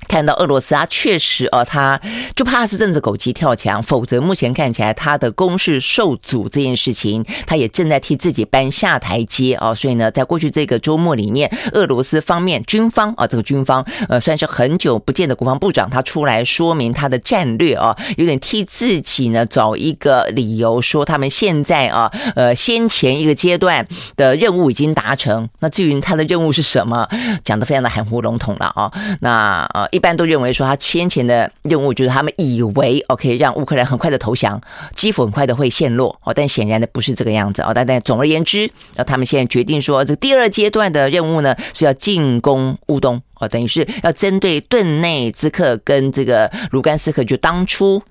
[0.08, 2.00] 看到俄罗斯啊，确实哦，他
[2.36, 9.74] 就怕是政治狗急跳墙，否则目前看起来他的攻势受阻这件事情，他也正在替自己搬下台阶哦。
[9.74, 25.50] 所以呢，在过去这个周末里面，俄罗斯方面军方啊，这个军方呃，算是很久不见的国防部长，他出来说明他的战略啊，有点替自己呢找一个理由，说他们现在啊，呃，先前一个阶段的任务已经达成。
[25.60, 27.08] 那至于他的任务是什么，
[27.44, 28.92] 讲的非常的含糊笼统了啊。
[29.22, 29.85] 那呃。
[29.92, 34.60] 一般都认为说，他先前的任务就是他们以为 OK 让乌克兰很快的投降，
[34.96, 37.72] 基辅很快的会陷落哦，但显然的不是这个样子哦。
[37.74, 48.02] 但但总而言之，那他们现在决定说，这第二阶段的任务呢是要进攻乌东哦，等于是要针对顿内兹克跟这个卢甘斯克，就当初。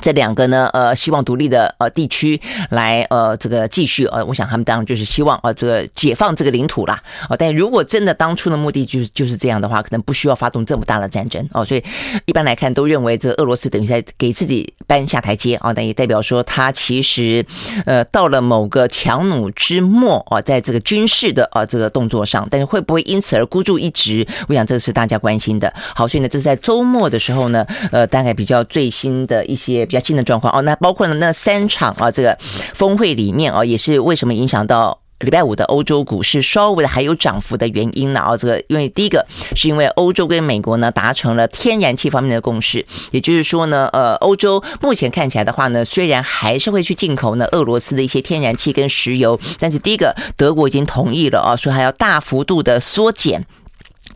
[0.00, 7.02] 这两个呢，呃，希望独立的呃地区来呃这个继续呃，我想他们当然就是希望呃这个解放这个领土啦。
[7.28, 11.64] 哦，但如果真的当初的目的就是就是这样的话，可能不需要发动这么大的战争哦。
[11.64, 11.82] 所以
[12.26, 17.44] 一般来看都认为这个俄罗斯等于在给自己搬下台阶啊，但也代表说他其实
[17.84, 24.26] 呃到了某个强弩之末啊，在这个军事的啊这个动作上，但是会不会因此而孤注一掷？
[24.48, 25.72] 我想这是大家关心的。
[25.94, 29.87] 好，所以呢，这是在周末的时候呢，呃，大概比较最新的一些。
[29.88, 32.38] 比较新的状况哦，那包括了那三场啊，这个
[32.74, 38.36] 峰会里面啊，也是为什么影响到礼拜五的欧洲股市稍微的还有涨幅的原因呢啊。
[38.36, 53.44] 这个因为第一个是因为欧洲跟美国呢达成了天然气方面的共识，也就是说呢，呃，欧洲目前看起来的话呢，虽然还是会去进口呢俄罗斯的一些天然气跟石油，但是第一个德国已经同意了啊，说还要大幅度的缩减。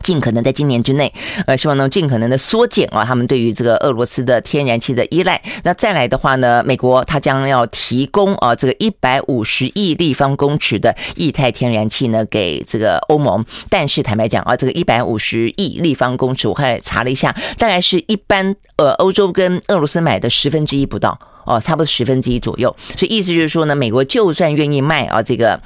[0.03, 1.11] 尽可能在今年之内，
[1.47, 5.41] 呃，希望能尽可能的缩减啊，他们对于这个俄罗斯的天然气的依赖。
[5.63, 13.43] 那再来的话呢，美国它将要提供啊这个一百五十亿立方公尺的液态天然气呢给这个欧盟。
[13.69, 22.75] 但是坦白讲啊，这个一百五十亿立方公尺，我后来查了一下，大概是一般呃欧洲跟俄罗斯买的十分之一不到哦，差不多十分之一左右。
[22.97, 25.59] 所以意思就是说呢，美国就算愿意卖啊这个。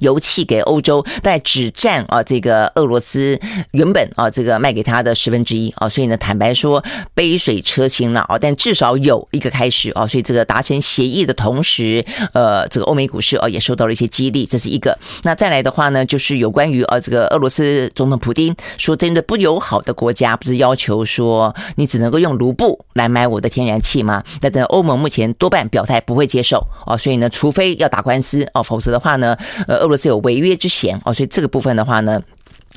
[0.00, 3.38] 油气给欧洲，但只占啊这个俄罗斯
[3.72, 6.82] 原本啊这个卖给他的十分之一啊，所以呢，坦白说
[7.14, 14.96] 杯水车薪了啊，但至少有一个开始啊，所以这个达成协议的同时，呃，这个欧美股市啊也受到了一些激励，这是一个。
[15.22, 24.22] 那再来的话呢，就是有关于啊这个俄罗斯总统普丁说，真的不友好的国家不是要求说你只能够用卢布来买我的天然气吗？
[24.40, 29.36] 那等欧盟目前多半表态不会接受啊，所以呢，除非要打官司啊，否则的话呢，
[29.68, 29.76] 呃。
[29.76, 32.20] 俄罗斯有违约之嫌哦，所以这个部分的话呢。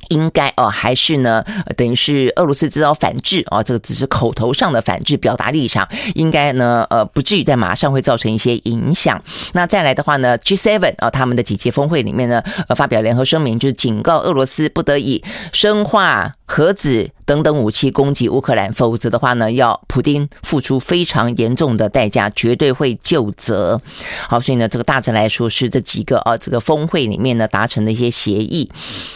[0.09, 1.43] 应该哦，还是呢，
[1.77, 9.21] 等于是俄罗斯知道反制啊，这个只是口头上的反制，表达立场，应该呢，呃，不至于在马上会造成一些影响。
[9.53, 15.23] 那再来的话呢，G7 啊，他们的几届峰会里面呢，呃，发表联合声明，就是警告俄罗斯不得以
[15.53, 23.81] 深化、核子等等武器攻击乌克兰，否则的话呢，要普丁付出非常严重的代价，绝对会就责。
[24.27, 28.69] 好，所以呢，这个大致来说是这几个啊，这个峰会里面呢达成的一些协议，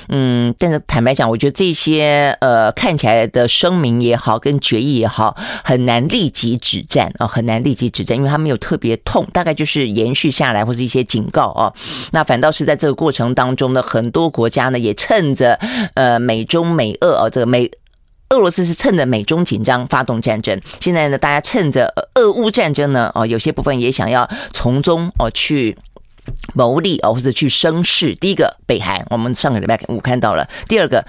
[0.07, 0.81] 嗯，但是。
[0.87, 11.73] 坦白讲，我觉得这些呃看起来的声明也好，跟决议也好，很难立即止战啊，很难立即止战，因为他没有特别痛，大概就是延续下来或者一些警告啊。
[12.11, 15.59] 那反倒是在这个过程当中呢，很多国家呢也趁着
[15.95, 17.69] 呃美中美俄啊，这个美
[18.29, 25.77] 俄罗斯是趁着美中紧张发动战争，现在呢大家趁着俄乌战争呢，哦有些部分也想要从中哦去。
[26.53, 28.15] 牟利哦，或者去生事。
[28.15, 31.05] 第一个，北韩，我们上个礼拜五看到了；第二个，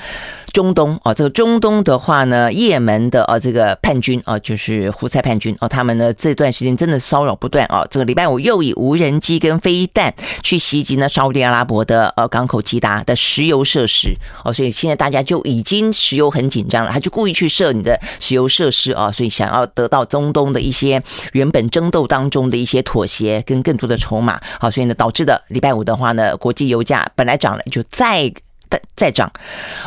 [0.53, 7.87] 中东啊，这个中东的话呢，也门的啊，这个叛军啊，就是胡塞叛军哦，他们呢这段时间真的骚扰不断啊。
[7.91, 21.03] 这个礼拜五又以无人机跟飞弹去袭击呢沙乌地阿拉伯的呃港口吉达的石油设施哦，所以现在大家就已经石油很紧张了，他就故意去设你的石油设施啊，所以想要得到中东的一些
[21.33, 24.41] 原本争斗当中的一些妥协跟更多的筹码。
[24.59, 25.41] 好，所以呢导导致的。
[25.47, 28.29] 礼拜五的话呢，国际油价本来涨了，就再
[28.69, 29.31] 再再涨。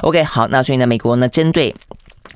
[0.02, 1.76] OK，好，那所以呢，美国呢针对。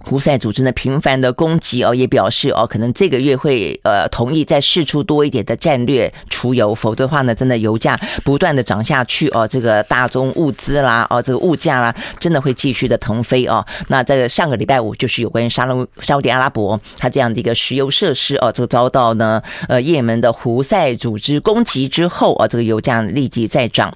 [0.03, 13.65] 胡塞组织呢频繁的攻击哦，也表示哦，可能这个月会呃同意再释出多一点的战略储油，否则的话呢，真的油价不断的涨下去哦，这个大宗物资啦哦，这个物价啦，真的会继续的腾飞哦。
[13.87, 23.95] 那这个上个礼拜五就是有关于沙龙沙乌地阿拉伯它这样的一个石油设施哦，就遭到呢呃也门的胡塞组织攻击之后啊，这个油价立即再涨。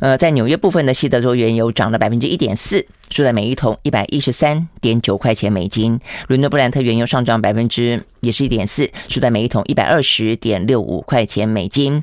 [0.00, 2.86] 呃，在纽约部分的西德州原油涨了百分之一点四。
[3.10, 8.04] 收在每一桶一百一十三点九块钱美金，伦敦布兰特原油上涨百分之。
[8.20, 12.02] 也是一点四，收在每一桶一百二十点六五块钱美金。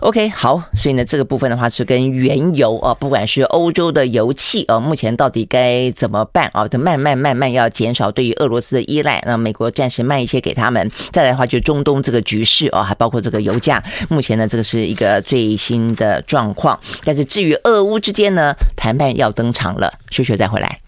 [0.00, 6.66] OK，好，所以呢，这个部分的话是跟原油啊，不管是欧洲的油气啊，目前到底该怎么办啊？
[6.68, 10.90] 就慢慢慢慢要减少对于俄罗斯的依赖，那美国暂时卖一些给他们。
[11.10, 16.78] 再来的话，就中东这个局势啊，还包括这个油价，目前呢，这个是一个最新的状况。
[17.04, 20.80] 但是至于俄乌之间呢，谈判要登场了，休息再回来。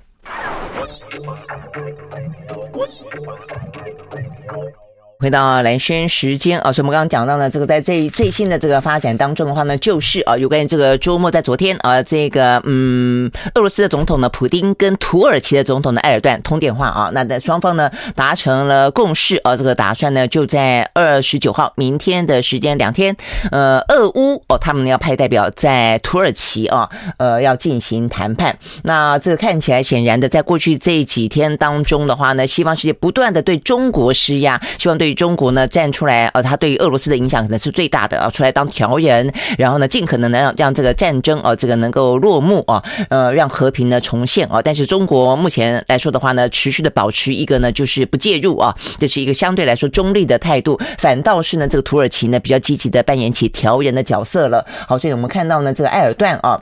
[5.18, 23.16] 回到蓝轩时间啊，所以我们刚刚讲到呢，这个在最最新的这个发展当中的话呢，就是啊，有关于这个周末在昨天啊，这个嗯，俄罗斯的总统呢，普丁跟土耳其的总统的埃尔段通电话啊，那在双方呢达成了共识啊，这个打算呢就在二十九号明天的时间两天，
[23.50, 28.58] 呃，俄乌哦，他们要派代表在土耳其啊，呃，要进行谈判。
[28.82, 35.05] 那这个看起来显然的，在过去这几天当中的话呢，西方世界不断的对中国施压，希望对。
[35.06, 44.60] 对中国呢站出来，呃，他对于俄罗斯的影响可能是最大的啊，出来当调人，然后呢，尽可能的让让这个战争啊，这个能够落幕啊，呃，让和平呢重现啊。
[44.60, 50.76] 但是中国目前来说的话呢，持续的保持一个呢就是不介入啊，这是一个相对来说中立的态度。
[50.98, 54.66] 反倒是呢，这个土耳其呢比较积极的扮演起调人的角色了。
[54.88, 56.60] 好，所以我们看到呢，这个埃尔段啊，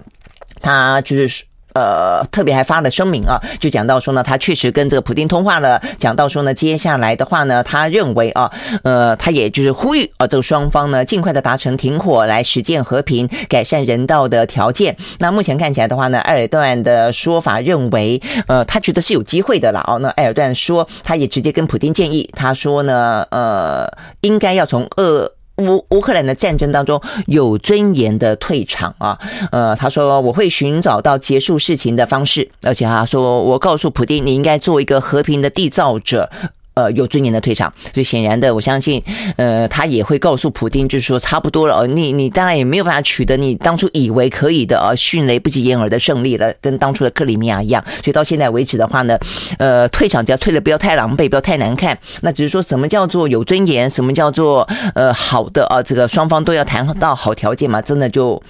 [0.61, 1.45] 他就是。
[1.75, 8.51] 呃，特别还发了声明啊，就讲到说呢，他确实跟这个普丁通话了，讲到说呢，接下来的话呢，他认为啊，
[8.85, 14.97] 呃，他也就是呼吁啊，这个双方呢尽快的达成停火，来实践和平，改善人道的条件。
[15.18, 19.99] 那目前看起来的话呢，埃尔段的说法认为，呃，他觉得是有机会的了哦。
[20.01, 25.33] 那埃尔段说，他也直接跟普丁建议，他说呢，呃，应该要从俄。
[25.59, 29.19] 乌乌克兰的战争当中有尊严的退场啊，
[29.53, 36.31] 呃，他说我会寻找到结束事情的方式，而且他说我告诉普丁，你应该做一个和平的缔造者。
[36.75, 39.01] 呃，有尊严的退场，所以显然的，我相信，
[39.37, 47.83] 呃，他也会告诉普丁，就是说差不多了哦，你你当然也没有办法取得你当初以为可以的啊，迅雷不及掩耳的胜利了，跟当初的克里米亚一样。
[48.03, 49.16] 所以到现在为止的话呢，
[49.59, 58.43] 呃，退场只要退的不要太狼狈，不要太难看，那只是说什么叫做有尊严，什么叫做呃好的啊，这个双方都要谈到好条件嘛，真的就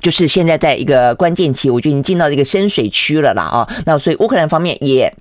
[0.00, 5.12] 就是现在在一个关键期，我觉得已经进到这个深水区了啦啊，那所以乌克兰方面也。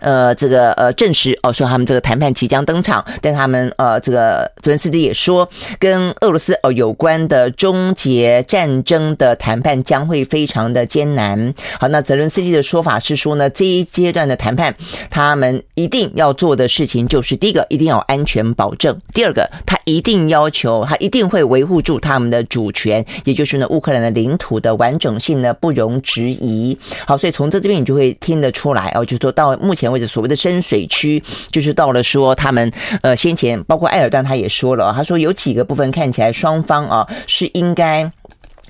[0.00, 11.54] 呃，这个呃，证实哦，说他们这个谈判即将登场，但他们呃，这个泽连斯基也说，跟俄罗斯哦有关的终结战争的谈判将会非常的艰难。
[11.80, 14.74] 好，那泽连斯基的说法是说呢，这一阶段的谈判，
[15.10, 26.76] 他们一定要做的事情就是，第一个一定要安全保证，第二个他一定要求他一定会维护住他们的主权，也就是呢乌克兰的领土的完整性呢不容置疑。
[27.06, 29.86] 好，所以从这这边你就会听得出来哦，就是说到目前。
[29.86, 31.22] 为止所谓的深水区，
[31.52, 32.70] 就是到了说他们
[33.02, 38.10] 呃先前包括埃尔段他也说了，他说有几个部分看起来双方啊是应该。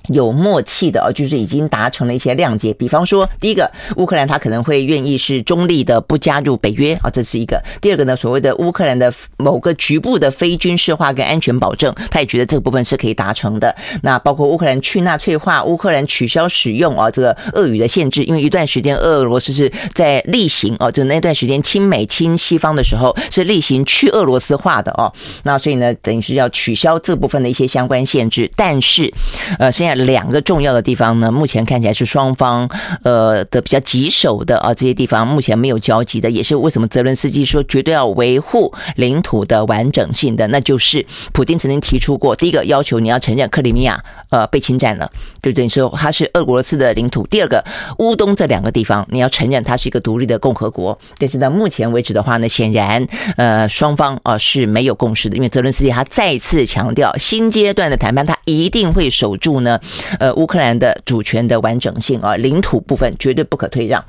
[0.08, 2.72] 有默契的啊，就是已经达成了一些谅解。
[2.74, 7.60] 比方说，第一个，乌克兰他可能会愿意是中立的，不加入北约啊，这是一个。
[7.80, 13.74] 第二个呢，所谓的乌克兰的某个局部的非军事化跟安全保证，他也觉得这个部分是可以达成的。
[14.02, 25.12] 那包括乌克兰去纳粹化，乌克兰取消使用啊这个俄语的限制，因为一段时间俄罗斯是在例行哦，就那段时间亲美亲西方的时候是例行去俄罗斯化的哦。
[25.42, 28.48] 那所以呢，等于是要取消这部分的一些相关限制。
[28.54, 29.12] 但是，
[29.58, 29.95] 呃，现在。
[29.96, 32.68] 两个重要的地方呢，目前看起来是双方
[33.02, 45.68] 呃的比较棘手的啊，这些地方目前没有交集的，也是为什么泽伦斯基说绝对要维护领土的完整性的，那就是普丁曾经提出过，第一个要求你要承认克里米亚呃被侵占了，对不对？
[45.68, 47.26] 说它是俄罗斯的领土。
[47.26, 47.64] 第二个
[47.98, 59.80] 乌东这两个地方你要承认它是一个独立的共和国，但是到目前为止的话呢，显然呃双方啊是没有共识的，因为泽伦斯基他再次强调新阶段的谈判他一定会守住呢
[60.18, 64.04] 呃乌克兰的主权的完整性啊，领土部分绝对不可退让。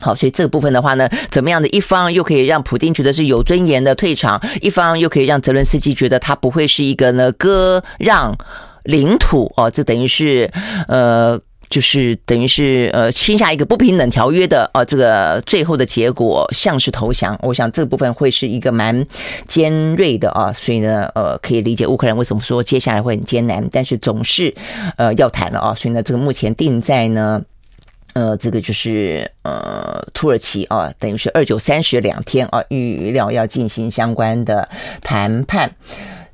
[0.00, 8.36] 好，所以这个部分的话呢，怎么样的一方又可以让普丁觉得是有尊严的退场，一方又可以让泽伦斯基觉得他不会是一个呢割让
[8.84, 10.50] 领土哦，这等于是
[10.88, 11.38] 呃，
[11.72, 17.34] 就是等于是呃签下一个不平等条约的哦，这个最后的结果像是投降。
[17.40, 19.06] 我想这部分会是一个蛮
[19.48, 24.54] 尖锐的啊，所以呢，呃，可以理解乌克兰为什么说接下来会很艰难，但是总是
[24.98, 27.42] 呃要谈了啊，所以呢，这个目前定在呢。
[28.14, 34.68] 呃，这个就是呃，土耳其啊，等于是二九三十两天啊，预料要进行相关的
[35.00, 35.74] 谈判。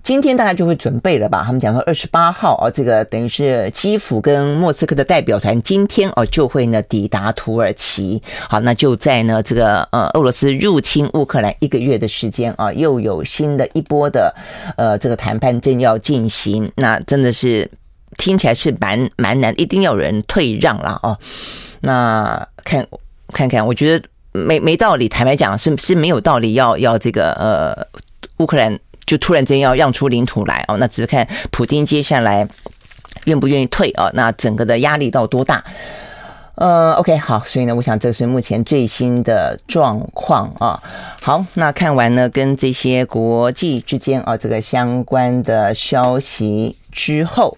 [0.08, 1.42] 今天大概就会准备了吧？
[1.44, 8.22] 他们讲说二十八号啊，这个等于是基辅跟莫斯科的代表团今天哦就会呢抵达土耳其。
[8.48, 14.34] 好，那就在呢这个呃俄罗斯入侵乌克兰一个月的时间啊，又有新的一波的
[14.78, 16.72] 呃这个谈判正要进行。
[16.76, 17.70] 那真的是
[18.16, 21.18] 听起来是蛮蛮难，一定要有人退让了哦。
[21.80, 22.86] 那看
[23.34, 25.06] 看看，我觉得没没道理。
[25.06, 27.86] 坦白讲，是是没有道理要要这个呃，
[28.38, 28.78] 乌克兰
[29.08, 30.76] 就突然间要让出领土来哦。
[30.76, 32.46] 那只是看普京接下来
[33.24, 34.08] 愿不愿意退啊。
[34.14, 35.64] 那整个的压力到多大？
[36.54, 40.82] 呃，OK，好，所以呢，我想这是目前最新的状况啊。
[41.22, 47.56] 好，那看完呢，跟这些国际之间啊这个相关的消息之后。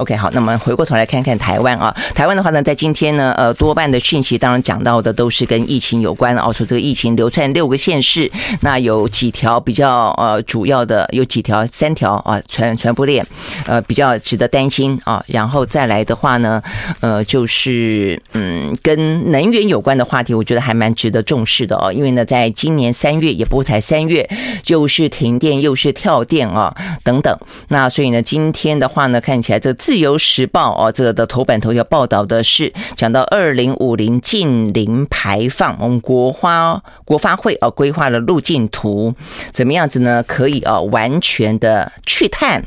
[0.00, 8.30] OK，好，那么回过头来看看台湾啊，台湾的话呢，在今天呢，呃，多半的讯息当然讲到的都是跟疫情有关的哦，说这个疫情流窜六个县市，
[8.62, 13.26] 那有几条比较呃主要的，有几条三条啊传传播链，
[13.66, 16.62] 呃比较值得担心啊，然后再来的话呢，
[17.00, 24.26] 呃就是嗯跟能源有关的话题，我觉得还蛮值得重视的哦，因为呢，在今年三月也不才三月，
[24.68, 26.74] 又是停电又是跳电啊
[27.04, 27.38] 等等，
[27.68, 29.76] 那所以呢，今天的话呢，看起来这。
[29.90, 39.12] 自由时报哦，这个的头版头条报道的是讲到二零五零近零排放，我们国花国发会啊规划了路径图，
[39.52, 40.22] 怎么样子呢？
[40.22, 42.62] 可以啊完全的去碳。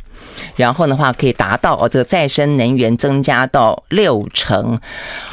[0.55, 4.79] 然后的话，可以达到哦，这个再生能源增加到六成。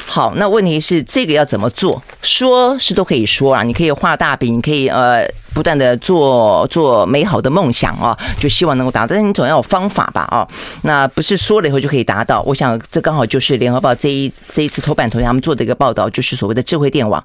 [0.07, 2.03] 好，那问题是这个要怎么做？
[2.23, 5.25] 说是都可以说啊，你可以画大饼，你可以呃
[5.55, 10.47] 不断的做做美好的梦想啊，就希望能够达到，但是你总要有方法吧啊。
[10.83, 12.43] 那不是说了以后就可以达到。
[12.43, 17.23] 我想这刚好就是联合报这一这一次头版头条他们做的一个报道，就是所谓的智慧电网。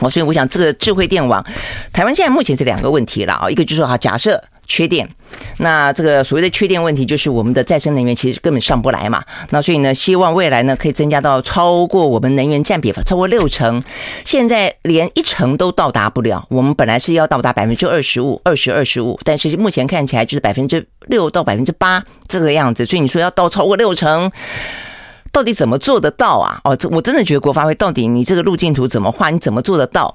[0.00, 1.44] 哦，所以我想这个智慧电网，
[1.92, 4.42] 台湾现在目前是两个问题了啊，一个就是说哈，假设。
[4.66, 5.08] 缺电，
[5.58, 9.22] 那这个所谓的缺电问题，就是我们的再生能源其实根本上不来嘛。
[9.50, 13.82] 那所以呢，希望未来呢可以增加到超过我们能源占比超过六成，
[14.24, 16.46] 现在连一成都到达不了。
[16.48, 22.86] 我们本来是要到达百分之二十五、二十二十五，但是目前看起来就是百分之六到百分之八这个样子。
[22.86, 24.30] 所以你说要到超过六成，
[25.32, 26.60] 到底怎么做得到啊？
[26.64, 29.30] 哦，这我真的觉得国发会到底你这个路径图怎么画？
[29.30, 30.14] 你怎么做得到？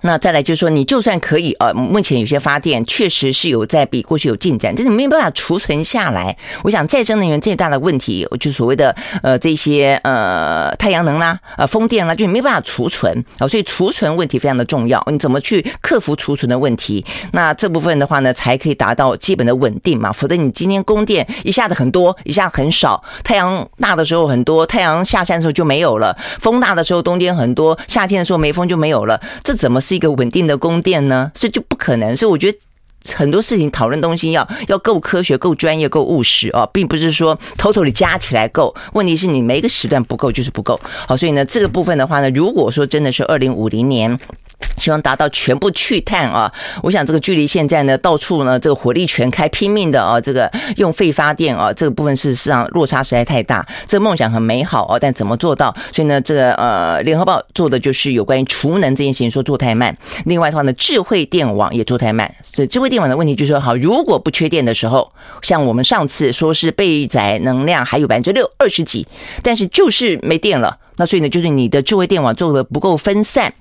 [0.00, 6.36] 那再来就是说，你就算可以呃，目前有些发电确实是有在比过去有进展，但是没有办法储存下来。
[6.64, 15.02] 我想再生能源最大的问题，就所谓的呃这些呃太阳能啦、呃风电啦，就没办法储存啊，所以储存问题非常的重要。
[15.10, 17.04] 你怎么去克服储存的问题？
[17.32, 20.10] 那这部分的话呢，才可以达到基本的稳定嘛。
[20.12, 29.20] 否则你今天供电一下子很多，一下很少，太阳大的时候很多，太阳下山的时候就没有了；风大的时候冬天很多，夏天的时候没风就没有了。
[29.44, 31.30] 这怎么是一个稳定的供电呢？
[31.34, 32.16] 所以就不可能。
[32.16, 32.58] 所以我觉得
[33.14, 38.74] 很多事情讨论东西要要够科学、够专业、够务实哦，并不是说偷偷的加起来够。
[38.92, 40.80] 问题是你每一个时段不够就是不够。
[41.06, 44.18] 好，所以呢，这个部分的话呢，如果说真的是二零五零年。
[44.76, 46.52] 希望达到全部去碳啊！
[46.82, 53.66] 我想这个距离现在呢，到处呢这个火力全开，拼命的啊，这个用废发电啊，这个部分事实上落差实在太大。
[53.86, 55.74] 这个梦想很美好哦，但怎么做到？
[55.92, 59.96] 所以呢，这个呃，联合报做的就是有关于储能这件事情，说做太慢。
[60.26, 62.32] 另外的话呢，智慧电网也做太慢。
[62.42, 69.06] 所以智慧电网的问题就是说，好，如果不缺电的时候，像我们上次说是备载能量还有百分之六二十几，
[69.42, 70.78] 但是就是没电了。
[70.96, 73.52] 那所以呢，就是你的智慧电网做的不够分散。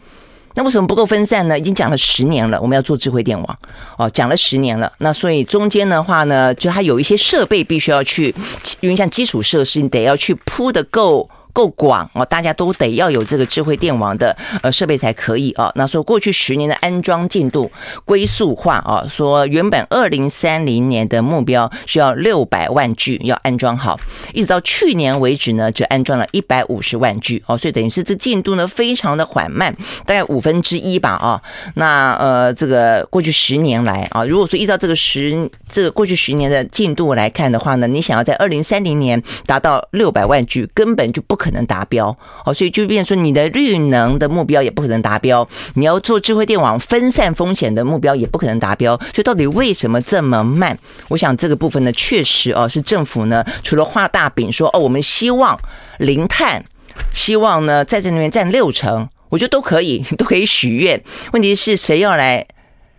[0.54, 1.58] 那为什么不够分散呢？
[1.58, 3.60] 已经讲了十年了，我们要做智慧电网
[3.98, 4.92] 哦，讲了十年了。
[4.98, 8.34] 那所以中间的话呢，就它有一些设备必须要去，
[8.80, 11.30] 因为像基础设施，你得要去铺的够。
[11.54, 15.72] 够广哦，大家都得要有这个智慧电网的呃设备才可以啊。
[15.76, 17.72] 那说过去十年的安装进度
[18.06, 24.00] 龟速化啊，说原本二零三零年的目标需要六百万具要安装好，
[24.34, 29.76] 一直到去年为止呢，只安装了一百五十万具哦，所以等于是这进度呢非常的缓慢，
[30.06, 31.42] 大概五分之一吧啊。
[31.76, 42.16] 那呃这个过去十年来啊，如果说依照这个十这个过去十年的进度来看的话呢，你想要在二零三零年达到六百万具，根本就不可能达标
[42.46, 50.78] 哦，所以就变成说你的绿能的目标也不可能达标，你要做智慧电网分散风险的目标也不可能达标，所以到底为什么这么慢？
[51.08, 55.58] 我想这个部分呢，确实哦是政府呢，除了画大饼说哦，我们希望
[55.98, 56.64] 零碳，
[57.12, 61.02] 希望呢在这里面占六成，我觉得都可以，都可以许愿。
[61.34, 62.46] 问题是谁要来，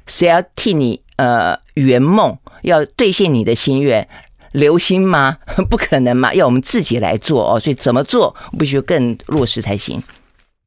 [0.08, 4.08] 谁要替你呃圆梦，要兑现你的心愿？
[4.52, 5.36] 流心吗？
[5.68, 10.02] 不可能嘛，要我们自己来做哦，所以怎么做必须更落实才行。